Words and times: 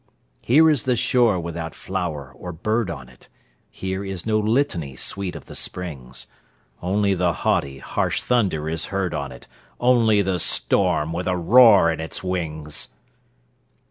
Here 0.41 0.67
is 0.67 0.85
the 0.85 0.95
shore 0.95 1.39
without 1.39 1.75
flower 1.75 2.31
or 2.35 2.51
bird 2.51 2.89
on 2.89 3.07
it; 3.07 3.29
Here 3.69 4.03
is 4.03 4.25
no 4.25 4.39
litany 4.39 4.95
sweet 4.95 5.35
of 5.35 5.45
the 5.45 5.55
springs—Only 5.55 7.13
the 7.13 7.33
haughty, 7.33 7.77
harsh 7.77 8.19
thunder 8.19 8.67
is 8.67 8.85
heard 8.85 9.13
on 9.13 9.31
it, 9.31 9.45
Only 9.79 10.23
the 10.23 10.39
storm, 10.39 11.13
with 11.13 11.27
a 11.27 11.37
roar 11.37 11.91
in 11.91 11.99
its 11.99 12.23
wings! 12.23 12.87